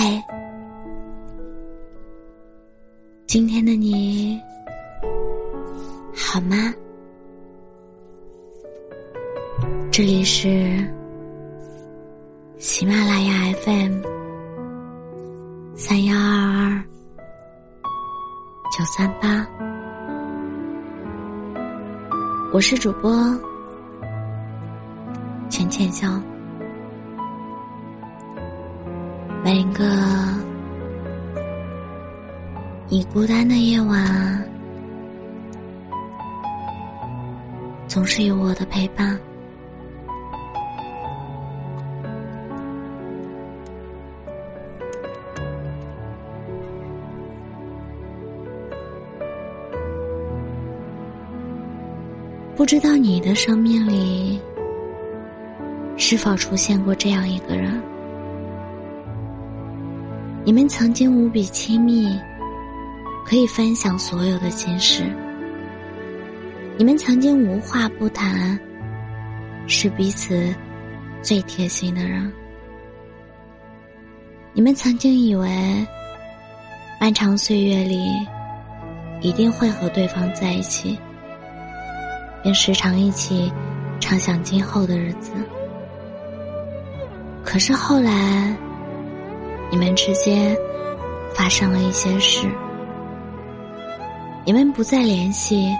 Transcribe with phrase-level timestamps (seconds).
[0.00, 0.24] 嗨，
[3.26, 4.40] 今天的你
[6.14, 6.72] 好吗？
[9.90, 10.88] 这里是
[12.58, 14.00] 喜马拉雅 FM
[15.74, 16.84] 三幺二二
[18.70, 19.44] 九三八，
[22.52, 23.12] 我是主播
[25.50, 26.08] 浅浅笑。
[29.50, 29.82] 每个
[32.86, 34.46] 你孤单的夜晚，
[37.86, 39.18] 总是有我的陪伴。
[52.54, 54.38] 不知道你的生命里
[55.96, 57.82] 是否出现过这样一个人？
[60.48, 62.18] 你们曾经无比亲密，
[63.26, 65.04] 可以分享所有的心事。
[66.78, 68.58] 你们曾经无话不谈，
[69.66, 70.54] 是彼此
[71.20, 72.32] 最贴心的人。
[74.54, 75.86] 你们曾经以为，
[76.98, 78.10] 漫长岁月里
[79.20, 80.98] 一定会和对方在一起。
[82.42, 83.52] 并时常一起
[84.00, 85.30] 畅想今后的日子。
[87.44, 88.56] 可是后来，
[89.70, 90.56] 你们之间
[91.34, 92.48] 发生了一些事，
[94.44, 95.76] 你们不再联系，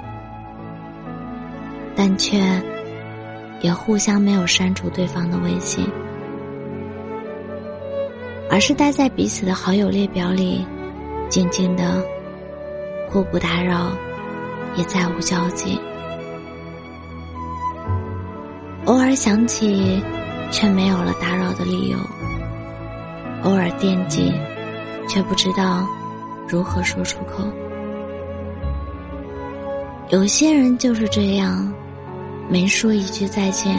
[1.97, 2.39] 但却
[3.61, 5.86] 也互相没有删除对方的微信，
[8.50, 10.64] 而是待在彼此的好友列表里，
[11.28, 12.03] 静静的，
[13.09, 13.91] 互不打扰，
[14.77, 15.81] 也再无交集。
[18.84, 20.03] 偶尔想起，
[20.50, 21.98] 却没有了打扰的理由；
[23.49, 24.31] 偶尔惦记，
[25.09, 25.87] 却不知道
[26.47, 27.43] 如何说出口。
[30.11, 31.72] 有些人就是这样，
[32.50, 33.75] 没说一句再见，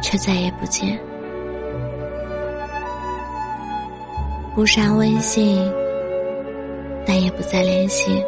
[0.00, 0.96] 却再也不见；
[4.54, 5.60] 不删微信，
[7.04, 8.22] 但也不再联系。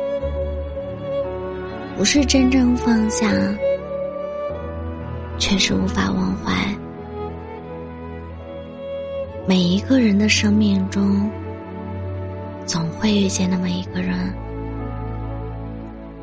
[1.97, 3.31] 不是真正放下。
[5.37, 6.53] 却是无法忘怀。
[9.54, 11.31] 每一个人的生命中，
[12.66, 14.34] 总会遇见那么一个人。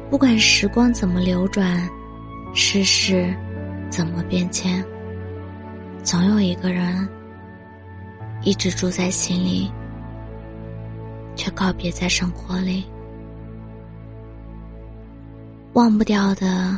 [0.09, 1.81] 不管时光怎么流转，
[2.53, 3.33] 世事
[3.89, 4.83] 怎么变迁，
[6.03, 7.07] 总有一个人
[8.41, 9.71] 一直住在心里，
[11.33, 12.83] 却告别在生活里。
[15.71, 16.77] 忘不掉的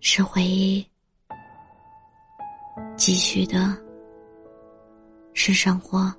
[0.00, 0.82] 是回忆。
[2.96, 3.76] 继续的
[5.32, 6.12] 是生活，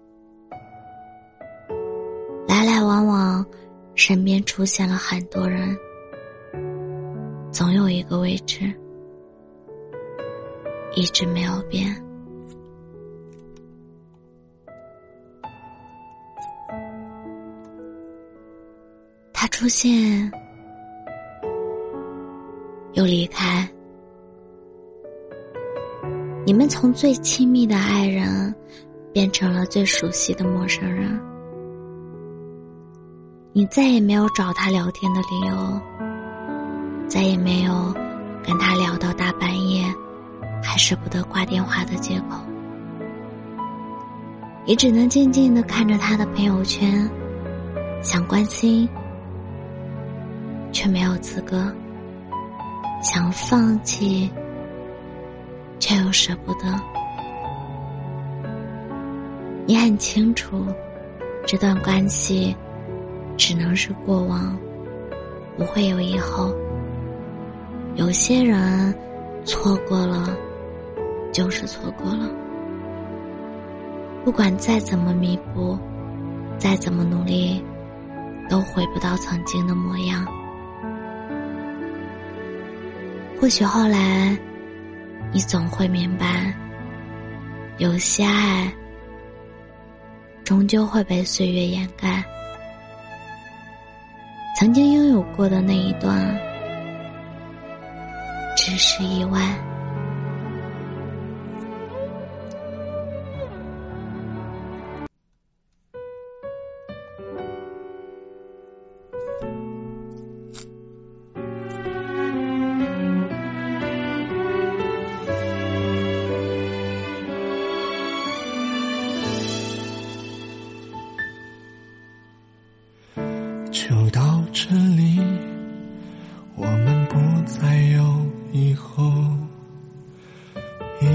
[2.47, 3.45] 来来往往，
[3.93, 5.77] 身边出现了很多人，
[7.51, 8.73] 总有一个位置
[10.95, 11.95] 一直没有变。
[19.33, 20.31] 他出现，
[22.93, 23.67] 又离开。
[26.43, 28.53] 你们从最亲密的爱人，
[29.13, 31.19] 变成了最熟悉的陌生人。
[33.53, 35.81] 你再也没有找他聊天的理由，
[37.07, 37.93] 再也没有
[38.43, 39.83] 跟他聊到大半夜
[40.63, 42.37] 还舍不得挂电话的借口。
[44.65, 47.09] 你只能静静的看着他的朋友圈，
[48.01, 48.87] 想关心，
[50.71, 51.57] 却没有资格；
[53.03, 54.31] 想放弃。
[55.79, 56.79] 却又舍不得。
[59.71, 60.65] 你很清楚，
[61.47, 62.53] 这段关系
[63.37, 64.53] 只能是过往，
[65.55, 66.53] 不会有以后。
[67.95, 68.93] 有些人
[69.45, 70.35] 错过了，
[71.31, 72.29] 就是错过了。
[74.25, 75.79] 不管再怎么弥补，
[76.57, 77.63] 再怎么努力，
[78.49, 80.27] 都回不到曾经的模样。
[83.39, 84.37] 或许后来。
[85.33, 86.53] 你总会明白，
[87.77, 88.69] 有些爱
[90.51, 92.21] 终究会被岁月掩盖。
[94.59, 96.37] 曾经拥有过的那一段，
[98.57, 99.39] 只是意外。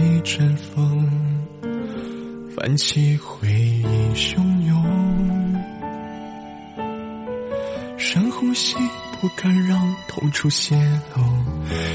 [0.06, 1.04] 一阵风
[2.54, 5.54] 泛起回忆汹涌，
[7.98, 8.76] 深呼吸，
[9.20, 10.76] 不敢让痛处泄
[11.16, 11.24] 露，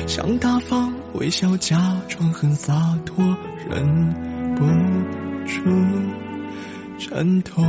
[0.07, 2.73] 想大方微笑，假装很洒
[3.05, 3.23] 脱，
[3.69, 4.13] 忍
[4.55, 4.65] 不
[5.47, 5.61] 住
[6.99, 7.63] 颤抖。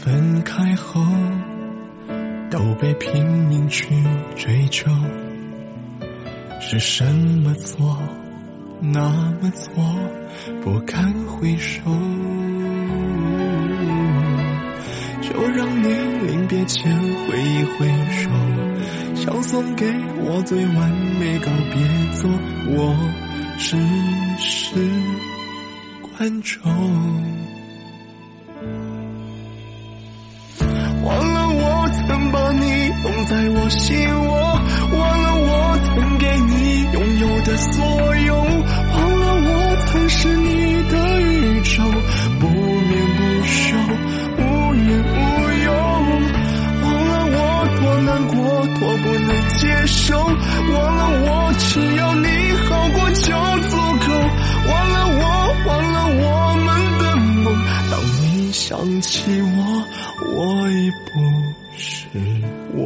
[0.00, 1.04] 分开后，
[2.50, 3.86] 都被拼命去
[4.34, 4.90] 追求。
[6.70, 7.98] 是什么错，
[8.78, 9.00] 那
[9.40, 9.82] 么错，
[10.62, 11.80] 不堪回首。
[15.22, 15.88] 就让你
[16.26, 18.28] 临别前挥一挥手，
[19.14, 19.86] 想送给
[20.18, 21.80] 我最完美告别
[22.20, 22.30] 作，
[22.76, 22.94] 我
[23.56, 23.74] 只
[24.38, 24.76] 是
[26.18, 26.70] 观众。
[31.02, 34.37] 忘了我曾把你拥在我心窝，
[37.58, 41.82] 所有，忘了我曾是你的宇宙，
[42.38, 43.76] 不眠不休，
[44.38, 44.40] 无
[44.74, 45.18] 怨无
[45.64, 45.68] 忧。
[46.82, 47.36] 忘了我
[47.80, 48.36] 多难过，
[48.78, 49.28] 多不能
[49.58, 52.26] 接受，忘了我只要你
[52.68, 53.26] 好过就
[53.68, 54.06] 足够。
[54.68, 55.22] 忘了我，
[55.66, 56.26] 忘了我
[56.64, 56.66] 们
[56.98, 57.46] 的梦。
[57.90, 59.10] 当你想起
[59.42, 59.56] 我，
[60.36, 60.36] 我
[60.70, 61.06] 已不
[61.76, 62.06] 是
[62.74, 62.82] 我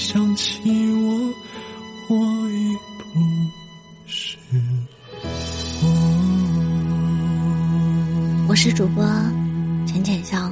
[0.00, 0.58] 想起
[0.94, 1.34] 我，
[2.08, 2.16] 我
[2.50, 3.20] 已不
[4.06, 4.38] 是
[5.82, 5.88] 我。
[8.48, 9.04] 我是主播
[9.86, 10.50] 浅浅笑，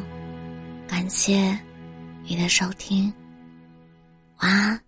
[0.86, 1.58] 感谢
[2.24, 3.10] 你的收听，
[4.40, 4.78] 晚安。